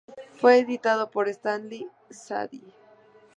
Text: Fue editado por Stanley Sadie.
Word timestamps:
Fue 0.33 0.57
editado 0.57 1.11
por 1.11 1.29
Stanley 1.29 1.87
Sadie. 2.09 2.73